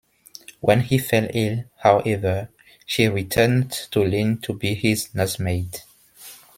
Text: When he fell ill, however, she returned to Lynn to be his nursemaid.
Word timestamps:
When 0.61 0.79
he 0.81 0.97
fell 0.97 1.27
ill, 1.31 1.65
however, 1.77 2.49
she 2.87 3.07
returned 3.07 3.71
to 3.91 4.03
Lynn 4.03 4.39
to 4.39 4.51
be 4.55 4.73
his 4.73 5.13
nursemaid. 5.13 5.81